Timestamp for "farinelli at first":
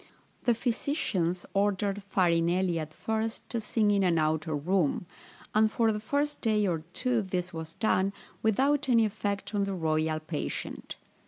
2.01-3.47